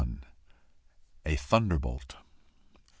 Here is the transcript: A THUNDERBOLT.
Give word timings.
A 1.27 1.35
THUNDERBOLT. 1.35 2.15